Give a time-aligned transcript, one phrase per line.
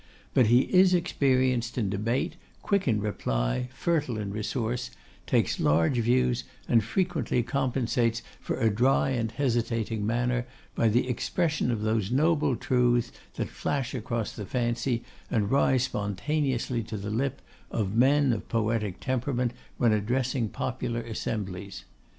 [0.33, 4.89] But he is experienced in debate, quick in reply, fertile in resource,
[5.27, 11.69] takes large views, and frequently compensates for a dry and hesitating manner by the expression
[11.69, 17.39] of those noble truths that flash across the fancy, and rise spontaneously to the lip,
[17.69, 21.83] of men of poetic temperament when addressing popular assemblies.